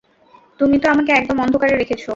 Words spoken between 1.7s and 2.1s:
রেখেছ!